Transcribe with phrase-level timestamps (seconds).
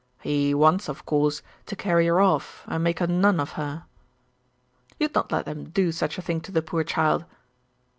[0.21, 3.83] 'He wants, of course, to carry her off and make a nun of her.'
[4.97, 7.23] 'You would not let him do such a thing to the poor child?